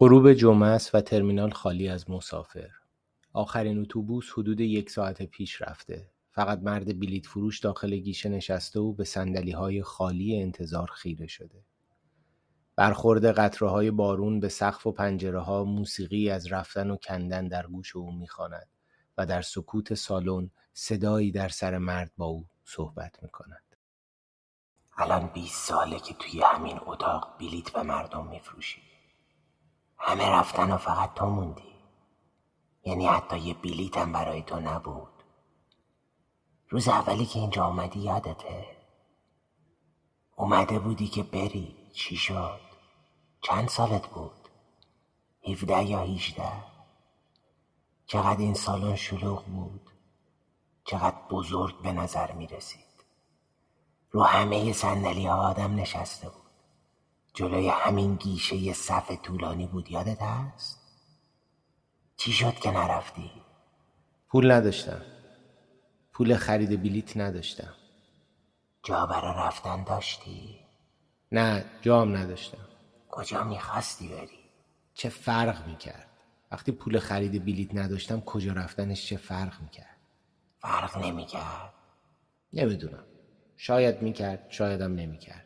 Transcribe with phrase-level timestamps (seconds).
[0.00, 2.70] غروب جمعه است و ترمینال خالی از مسافر.
[3.32, 6.10] آخرین اتوبوس حدود یک ساعت پیش رفته.
[6.30, 11.64] فقط مرد بلیط فروش داخل گیشه نشسته و به سندلی های خالی انتظار خیره شده.
[12.76, 17.66] برخورد قطره های بارون به سقف و پنجره ها موسیقی از رفتن و کندن در
[17.66, 18.68] گوش او می‌خواند
[19.18, 23.76] و در سکوت سالن صدایی در سر مرد با او صحبت می‌کند.
[24.96, 28.93] الان 20 ساله که توی همین اتاق بلیت به مردم میفروشی
[30.06, 31.74] همه رفتن و فقط تو موندی.
[32.84, 35.22] یعنی حتی یه بلیت هم برای تو نبود.
[36.68, 38.66] روز اولی که اینجا اومدی یادته؟
[40.36, 41.76] اومده بودی که بری.
[41.92, 42.60] چی شد؟
[43.40, 44.48] چند سالت بود؟
[45.48, 46.52] هفده یا هیچده
[48.06, 49.90] چقدر این سالن شلوغ بود؟
[50.84, 52.84] چقدر بزرگ به نظر می رسید
[54.10, 56.43] رو همه سندلی ها آدم نشسته بود.
[57.34, 60.80] جلوی همین گیشه صف طولانی بود یادت هست؟
[62.16, 63.30] چی شد که نرفتی؟
[64.28, 65.02] پول نداشتم
[66.12, 67.74] پول خرید بلیت نداشتم
[68.82, 70.60] جا برا رفتن داشتی؟
[71.32, 72.68] نه جام نداشتم
[73.08, 74.38] کجا می‌خواستی بری؟
[74.94, 76.08] چه فرق می‌کرد
[76.50, 79.96] وقتی پول خرید بلیت نداشتم کجا رفتنش چه فرق می‌کرد
[80.58, 81.74] فرق نمی‌کرد
[82.52, 83.04] نمی‌دونم
[83.56, 85.43] شاید می‌کرد شایدم نمی‌کرد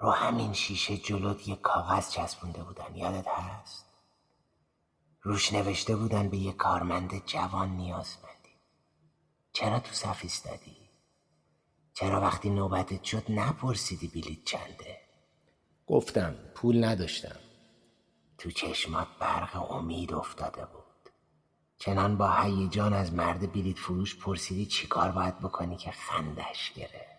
[0.00, 3.86] رو همین شیشه جلوت یه کاغذ چسبونده بودن یادت هست؟
[5.22, 8.58] روش نوشته بودن به یه کارمند جوان نیازمندی
[9.52, 10.76] چرا تو صف ایستادی؟
[11.94, 15.00] چرا وقتی نوبتت شد نپرسیدی بلیت چنده؟
[15.86, 17.36] گفتم پول نداشتم
[18.38, 21.12] تو چشمات برق امید افتاده بود
[21.78, 27.17] چنان با هیجان از مرد بلیت فروش پرسیدی چیکار باید بکنی که خندش گرفت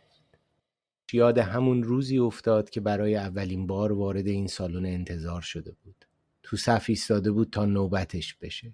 [1.14, 6.06] یاد همون روزی افتاد که برای اولین بار وارد این سالن انتظار شده بود.
[6.44, 8.74] تو صف ایستاده بود تا نوبتش بشه.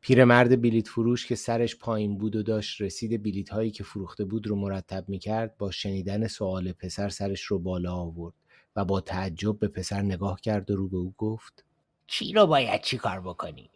[0.00, 4.46] پیرمرد بلیت فروش که سرش پایین بود و داشت رسید بلیت هایی که فروخته بود
[4.46, 8.34] رو مرتب می‌کرد با شنیدن سوال پسر سرش رو بالا آورد
[8.76, 11.64] و با تعجب به پسر نگاه کرد و رو به او گفت
[12.06, 13.70] چی رو باید چی کار بکنی؟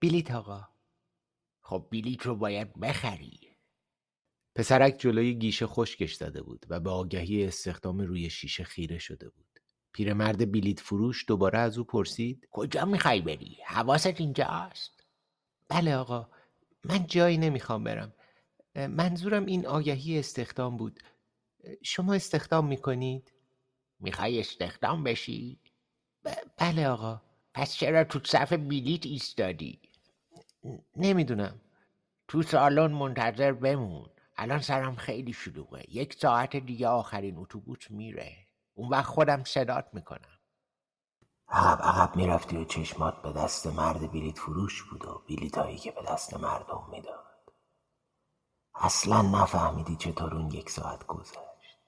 [0.00, 0.68] بلیت آقا.
[1.60, 3.43] خب بلیت رو باید بخری.
[4.54, 9.60] پسرک جلوی گیشه خشکش زده بود و به آگهی استخدام روی شیشه خیره شده بود
[9.92, 15.04] پیرمرد بلیت فروش دوباره از او پرسید کجا می‌خوای بری؟ حواست اینجاست؟
[15.68, 16.28] بله آقا
[16.84, 18.12] من جایی نمی‌خوام برم
[18.76, 21.00] منظورم این آگهی استخدام بود
[21.82, 23.32] شما استخدام می‌کنید؟
[24.00, 25.60] می‌خوای استخدام بشی؟
[26.58, 27.22] بله آقا
[27.54, 29.80] پس چرا تو صف بلیت ایستادی؟
[30.96, 31.60] نمی‌دونم
[32.28, 35.84] تو سالن منتظر بمون الان سرم خیلی شلوغه.
[35.88, 38.36] یک ساعت دیگه آخرین اتوبوس میره.
[38.74, 40.38] اون وقت خودم صدات می‌کنم.
[41.48, 46.02] عقب عقب می‌رفتی و چشمات به دست مرد بلیت فروش بود و بلیتایی که به
[46.02, 47.24] دست مردم می‌داد.
[48.74, 51.78] اصلا نفهمیدی چطور اون یک ساعت گذشت.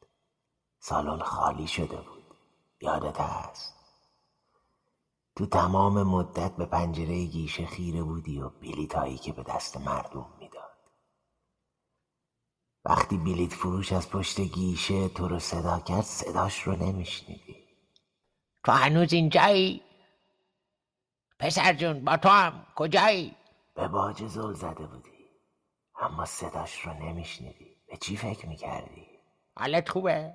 [0.78, 2.25] سالن خالی شده بود.
[2.81, 3.75] یادت هست؟
[5.37, 10.27] تو تمام مدت به پنجره گیشه خیره بودی و بلیتایی که به دست مردم
[12.89, 17.67] وقتی بلیت فروش از پشت گیشه تو رو صدا کرد صداش رو نمیشنیدی
[18.65, 19.83] تو هنوز اینجایی؟
[21.39, 23.37] پسر جون با تو هم کجایی؟
[23.75, 25.11] به باج زل زده بودی
[26.01, 29.07] اما صداش رو نمیشنیدی به چی فکر می‌کردی؟
[29.57, 30.35] حالت خوبه؟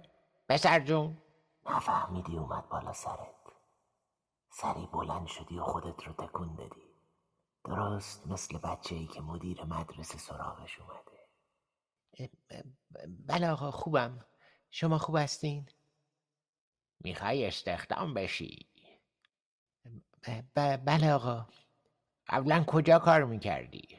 [0.49, 1.17] پسر جون
[1.69, 3.35] نفهمیدی اومد بالا سرت
[4.49, 6.81] سری بلند شدی و خودت رو تکون دادی
[7.65, 11.20] درست مثل بچه ای که مدیر مدرسه سراغش اومده
[13.27, 14.25] بله آقا خوبم
[14.71, 15.65] شما خوب هستین؟
[17.03, 18.67] می‌خوای استخدام بشی؟
[20.85, 21.47] بله آقا
[22.27, 23.97] قبلا کجا کار می‌کردی؟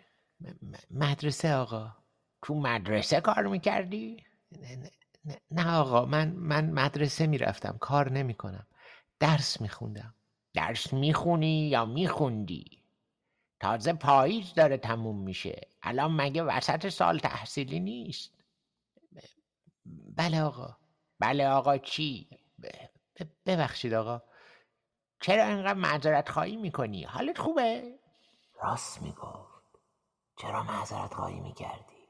[0.91, 1.97] مدرسه آقا
[2.43, 4.25] تو مدرسه کار می‌کردی؟
[5.51, 8.67] نه آقا من من مدرسه می‌رفتم کار نمی‌کنم
[9.21, 10.15] درس میخوندم
[10.55, 12.82] درس می‌خونی یا میخوندی
[13.63, 15.61] تازه پاییز داره تموم میشه.
[15.83, 18.35] الان مگه وسط سال تحصیلی نیست؟
[20.17, 20.77] بله آقا.
[21.19, 22.31] بله آقا چی؟
[23.47, 24.23] ببخشید آقا.
[25.21, 27.99] چرا اینقدر معذرت خواهی می‌کنی؟ حالت خوبه؟
[28.63, 29.79] راست می‌گفت.
[30.39, 32.09] چرا معذرت خواهی می‌کردی؟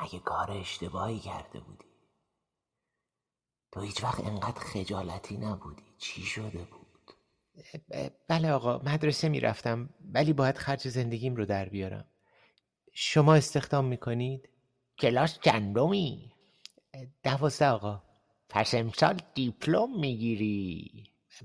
[0.00, 1.88] مگه کار اشتباهی کرده بودی؟
[3.72, 5.94] تو هیچ وقت انقدر خجالتی نبودی.
[5.98, 6.77] چی شده بود؟
[8.28, 12.04] بله آقا مدرسه می‌رفتم ولی باید خرج زندگیم رو در بیارم
[12.94, 14.48] شما استخدام می‌کنید؟
[14.98, 16.32] کلاس چندمی؟
[17.22, 18.02] دوازده آقا
[18.48, 21.04] پس امسال دیپلم می‌گیری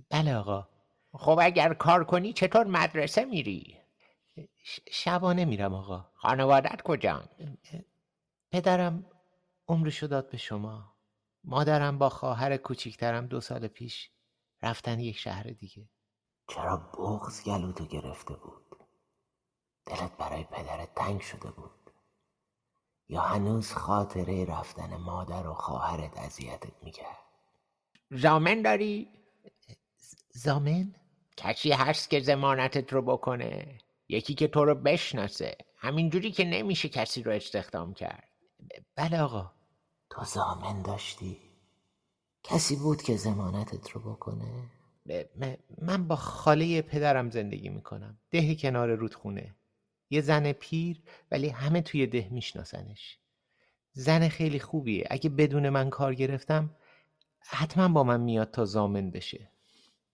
[0.09, 0.69] بله آقا
[1.13, 3.77] خب اگر کار کنی چطور مدرسه میری؟
[4.91, 7.29] شبانه میرم آقا خانوادت کجان؟
[8.51, 9.05] پدرم
[9.67, 10.95] عمرشو داد به شما
[11.43, 14.11] مادرم با خواهر کوچیکترم دو سال پیش
[14.61, 15.89] رفتن یک شهر دیگه
[16.55, 18.77] چرا بغز گلوتو گرفته بود
[19.85, 21.91] دلت برای پدرت تنگ شده بود
[23.09, 27.17] یا هنوز خاطره رفتن مادر و خواهرت اذیتت می‌کرد
[28.11, 29.09] زامن داری؟
[30.33, 30.95] زامن؟
[31.37, 33.77] کسی هست که زمانتت رو بکنه
[34.09, 38.29] یکی که تو رو بشناسه همینجوری که نمیشه کسی رو استخدام کرد
[38.95, 39.51] بله آقا
[40.09, 41.37] تو زامن داشتی؟
[42.43, 44.69] کسی بود که زمانتت رو بکنه؟
[45.81, 48.17] من با خاله پدرم زندگی می‌کنم.
[48.31, 49.55] ده کنار رودخونه.
[50.09, 51.01] یه زن پیر
[51.31, 53.17] ولی همه توی ده میشناسنش.
[53.91, 55.07] زن خیلی خوبیه.
[55.09, 56.75] اگه بدون من کار گرفتم
[57.39, 59.49] حتما با من میاد تا زامن بشه.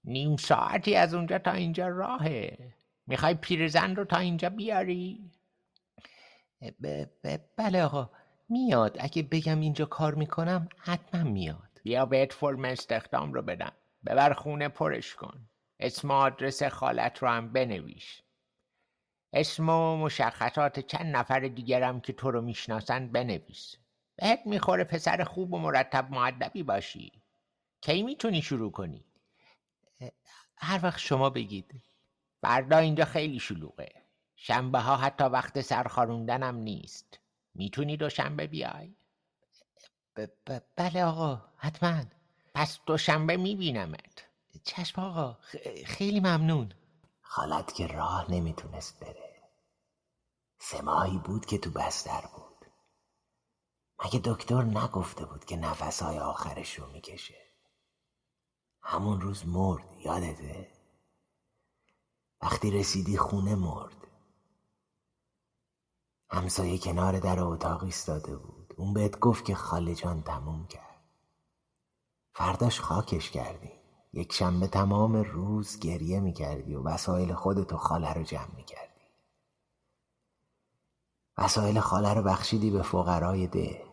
[0.03, 2.57] نیم ساعتی از اونجا تا اینجا راهه.
[3.07, 5.31] می‌خوای پیرزن رو تا اینجا بیاری؟
[6.61, 8.09] ب- ب- بله آقا.
[8.49, 8.97] میاد.
[8.99, 11.81] اگه بگم اینجا کار می‌کنم حتما میاد.
[11.83, 13.73] بیا بهت فرم استخدام رو بدم.
[14.05, 15.49] ببر خونه پرش کن.
[15.79, 18.21] اسم آدرس خالت رو هم بنویس.
[19.33, 23.75] اسم و مشخصات چند نفر دیگرم که تو رو می‌شناسن بنویس.
[24.15, 27.23] بهت می‌خوره پسر خوب و مرتب معدبی باشی.
[27.81, 29.05] کی می‌تونی شروع کنی؟
[30.57, 31.83] هر وقت شما بگید.
[32.41, 33.89] فردا اینجا خیلی شلوغه.
[34.35, 37.19] شنبه ها حتی وقت سرخاروندنم نیست.
[37.55, 38.95] می‌تونی دوشنبه بیای؟
[40.15, 42.18] ب- ب- بله آقا حتما.
[42.53, 44.25] پس دوشنبه میبینمت.
[44.63, 45.37] چشم آقا
[45.85, 46.73] خیلی ممنون.
[47.21, 49.43] خالت که راه نمی‌تونست بره.
[50.59, 50.81] سه
[51.25, 52.65] بود که تو بستر بود.
[54.05, 57.49] مگه دکتر نگفته بود که نفسهای آخرش رو می‌کشه؟
[58.81, 60.71] همون روز مرد یادته؟
[62.41, 64.07] وقتی رسیدی خونه مرد.
[66.31, 68.73] همسایه کنار در اتاق ایستاده بود.
[68.77, 70.88] اون بهت گفت که خاله جان تموم کرد.
[72.39, 73.71] فرداش خاکش کردی.
[74.13, 79.01] یک شنبه تمام روز گریه می‌کردی و وسایل خودتو خاله رو جمع می‌کردی.
[81.37, 83.83] وسایل خاله رو بخشیدی به فقرای ده.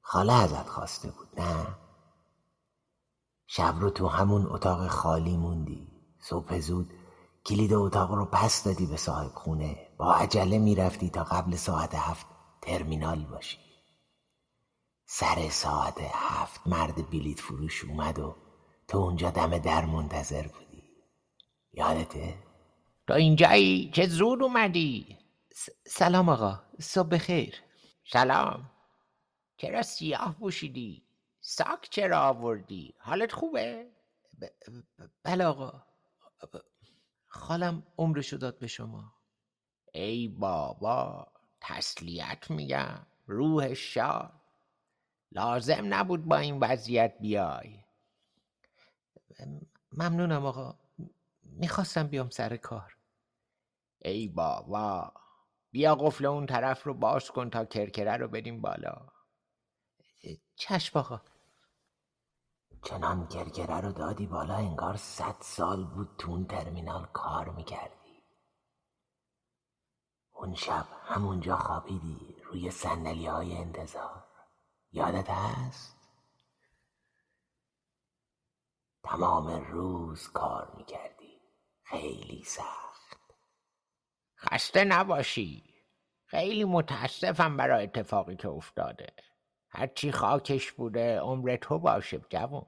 [0.00, 1.66] خاله ازت خواسته بود نه؟
[3.46, 5.88] شب رو تو همون اتاق خالی موندی.
[6.20, 6.92] صبح زود
[7.46, 9.88] کلید اتاق رو پس دادی به صاحب خونه.
[9.98, 12.26] با عجله می‌رفتی تا قبل ساعت هفت
[12.62, 13.71] ترمینال باشی.
[15.06, 18.36] سر ساعت هفت مرد بلیت فروش اومد و
[18.88, 20.82] تو اونجا دم در منتظر بودی.
[21.72, 22.38] یادته؟
[23.06, 25.18] تو اینجایی چه زود اومدی؟
[25.54, 26.62] س- سلام آقا.
[26.80, 27.54] صبح بخیر.
[28.12, 28.70] سلام.
[29.56, 31.06] چرا سیاه پوشیدی؟
[31.40, 33.86] ساک چرا آوردی؟ حالت خوبه؟
[34.40, 34.46] ب-
[35.02, 35.82] ب- بله آقا.
[36.52, 36.58] ب-
[37.28, 39.14] خالم عمرشو داد به شما.
[39.94, 41.26] ای بابا
[41.60, 43.06] تسلیت میگم.
[43.26, 44.41] روح شاد.
[45.34, 47.84] لازم نبود با این وضعیت بیای.
[49.92, 50.78] ممنونم آقا.
[51.42, 52.96] می‌خواستم بیام سر کار.
[53.98, 55.12] ای بابا.
[55.70, 59.08] بیا قفل اون طرف رو باز کن تا کرکره رو بریم بالا.
[60.56, 61.20] چشم آقا.
[62.84, 68.22] چنان گرگره رو دادی بالا انگار صد سال بود تو اون ترمینال کار می‌کردی.
[70.32, 74.31] اون شب همونجا خوابیدی روی سندلی های انتظار.
[74.92, 75.96] یادت هست؟
[79.04, 81.40] تمام روز کار می‌کردی.
[81.82, 83.16] خیلی سخت.
[84.38, 85.64] خسته نباشی.
[86.26, 89.06] خیلی متاسفم برای اتفاقی که افتاده.
[89.68, 92.66] هرچی خاکش بوده عمر تو باشه جوون.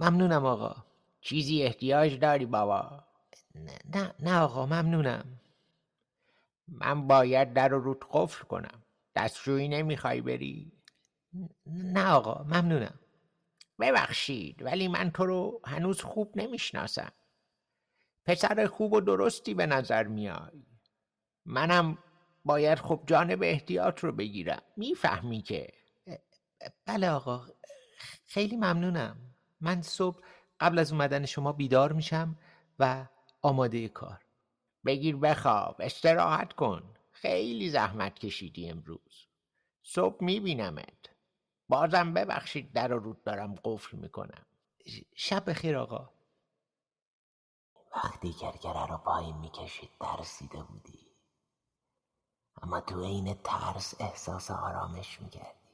[0.00, 0.76] ممنونم آقا.
[1.20, 3.04] چیزی احتیاج داری بابا؟
[3.84, 5.40] نه نه, آقا ممنونم.
[6.68, 8.82] من باید در رو رود قفل کنم.
[9.18, 10.72] دستشویی نمی‌خوای بری؟
[11.66, 12.98] نه آقا ممنونم.
[13.80, 17.12] ببخشید ولی من تو رو هنوز خوب نمی‌شناسم.
[18.24, 20.66] پسر خوب و درستی به نظر میای.
[21.46, 21.98] منم
[22.44, 24.62] باید خب جانب احتیاط رو بگیرم.
[24.76, 25.68] می‌فهمی که؟
[26.86, 27.46] بله آقا
[28.26, 29.16] خیلی ممنونم.
[29.60, 30.20] من صبح
[30.60, 32.36] قبل از اومدن شما بیدار میشم
[32.78, 33.06] و
[33.42, 34.20] آماده کار.
[34.86, 36.94] بگیر بخواب استراحت کن.
[37.20, 39.26] خیلی زحمت کشیدی امروز.
[39.82, 41.10] صبح میبینمت.
[41.68, 44.46] بازم ببخشید در رود دارم قفل می‌کنم.
[45.14, 46.10] شب بخیر آقا.
[47.96, 51.06] وقتی گرگره رو پایین می‌کشید ترسیده بودی.
[52.62, 55.68] اما تو عین ترس احساس آرامش می‌کردی.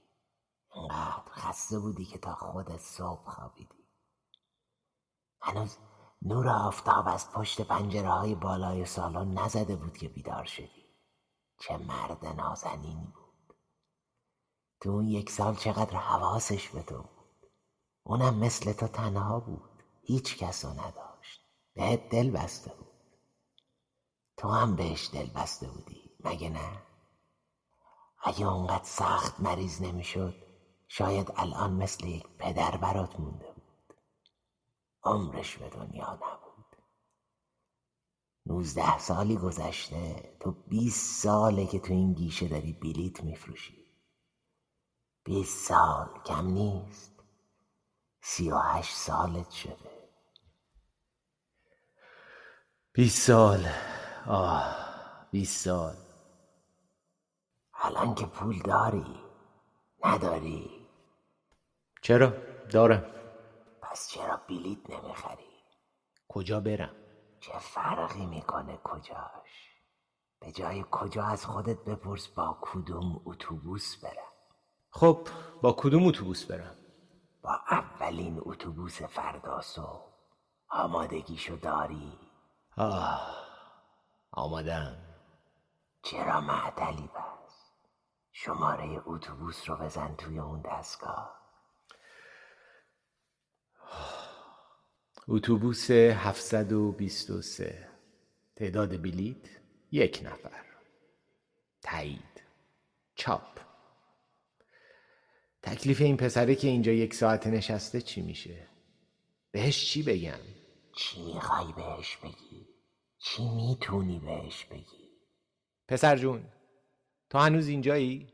[0.74, 3.88] انقدر خسته بودی که تا خودت صبح خوابیدی.
[5.40, 5.78] هنوز
[6.22, 10.83] نور آفتاب از پشت پنجره های بالای سالن نزده بود که بیدار شدی.
[11.58, 13.56] چه مرد نازنینی بود.
[14.80, 17.50] تو اون یک سال چقدر حواسش به تو بود؟
[18.02, 19.82] اونم مثل تو تنها بود.
[20.02, 21.40] هیچ کس رو نداشت.
[21.74, 22.94] بهت دل بسته بود.
[24.36, 26.82] تو هم بهش دل بسته بودی مگه نه؟
[28.22, 30.34] اگه اونقدر سخت مریض نمی‌شد
[30.88, 33.96] شاید الان مثل یک پدر برات مونده بود.
[35.04, 36.43] عمرش به دنیا نبود.
[38.54, 40.36] نوزده سالی گذشته.
[40.40, 43.86] تو بیست ساله که تو این گیشه داری بلیت میفروشی.
[45.24, 47.12] بیست سال کم نیست.
[48.20, 50.08] سی و هشت سالت شده.
[52.92, 53.66] بیست سال.
[54.26, 54.76] آه
[55.30, 55.96] بیست سال.
[57.74, 59.20] الان که پول داری
[60.04, 60.86] نداری.
[62.02, 62.32] چرا؟
[62.70, 63.04] دارم.
[63.82, 65.44] پس چرا بلیت نمی‌خری؟
[66.28, 67.03] کجا برم؟
[67.44, 69.70] چه فرقی می‌کنه کجاش؟
[70.40, 74.32] به جای کجا از خودت بپرس با کدوم اتوبوس برم.
[74.90, 75.28] خب
[75.62, 76.76] با کدوم اتوبوس برم؟
[77.42, 80.14] با اولین اتوبوس فردا صبح.
[80.68, 82.18] آمادگیشو داری؟
[82.76, 83.36] آه
[84.32, 84.96] آمادم.
[86.02, 87.70] چرا معطلی پس
[88.32, 91.43] شماره اتوبوس رو بزن توی اون دستگاه.
[95.28, 97.88] اتوبوس 723
[98.56, 99.48] تعداد بلیت
[99.92, 100.64] یک نفر
[101.82, 102.42] تایید
[103.14, 103.60] چاپ
[105.62, 108.68] تکلیف این پسره که اینجا یک ساعت نشسته چی میشه؟
[109.50, 110.40] بهش چی بگم؟
[110.96, 112.68] چی می‌خوای بهش بگی؟
[113.18, 115.10] چی می‌تونی بهش بگی؟
[115.88, 116.44] پسر جون
[117.30, 118.32] تو هنوز اینجایی؟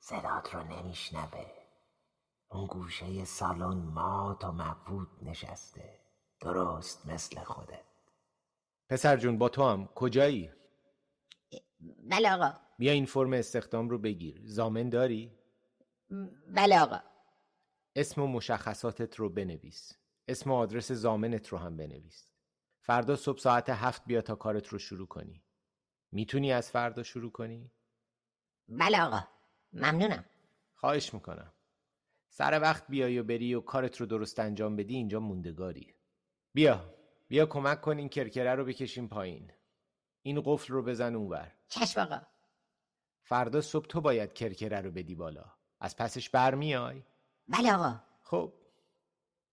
[0.00, 1.46] صدات رو نمیشنوه
[2.50, 6.07] اون گوشه سالن مات و مبهوت نشسته
[6.40, 7.84] درست مثل خودت.
[8.88, 9.86] پسر جون با تو هم.
[9.86, 10.50] کجایی؟
[11.80, 12.60] بله آقا.
[12.78, 14.40] بیا این فرم استخدام رو بگیر.
[14.44, 15.38] زامن داری؟
[16.46, 17.00] بله آقا.
[17.96, 19.92] اسم و مشخصاتت رو بنویس.
[20.28, 22.30] اسم و آدرس زامنت رو هم بنویس.
[22.80, 25.44] فردا صبح ساعت هفت بیا تا کارت رو شروع کنی.
[26.12, 27.70] می‌تونی از فردا شروع کنی؟
[28.68, 29.20] بله آقا.
[29.72, 30.24] ممنونم.
[30.74, 31.52] خواهش می‌کنم.
[32.28, 35.94] سر وقت بیای و بری و کارت رو درست انجام بدی اینجا موندگاری
[36.58, 36.94] بیا
[37.28, 39.52] بیا کمک کن این کرکره رو بکشیم پایین.
[40.22, 41.52] این قفل رو بزن اونور.
[41.68, 42.20] چشم آقا.
[43.22, 45.44] فردا صبح تو باید کرکره رو بدی بالا.
[45.80, 47.02] از پسش برمیای.
[47.48, 48.00] بله آقا.
[48.22, 48.52] خب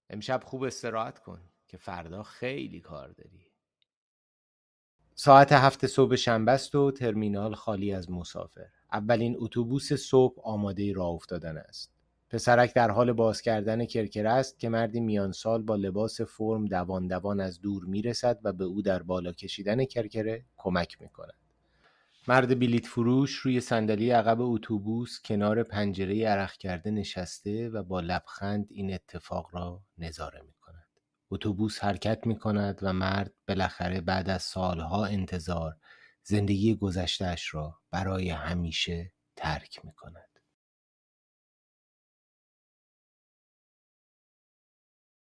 [0.10, 3.48] امشب خوب استراحت کن که فردا خیلی کار داری.
[5.16, 8.70] ساعت هفت صبح شنبه است و ترمینال خالی از مسافر.
[8.92, 11.95] اولین اتوبوس صبح آماده راه افتادن است.
[12.36, 17.08] پسرک در حال باز کردن کرکره است که مردی میان سال با لباس فرم دوان
[17.08, 21.34] دوان از دور می‌رسد و به او در بالا کشیدن کرکره کمک می‌کند
[22.28, 28.68] مرد بلیت فروش روی صندلی عقب اتوبوس کنار پنجره عرق کرده نشسته و با لبخند
[28.70, 30.88] این اتفاق را نظاره می کند.
[31.32, 35.76] اتوبوس حرکت می کند و مرد بالاخره بعد از سالها انتظار
[36.24, 40.35] زندگی گذشتهش را برای همیشه ترک می کند.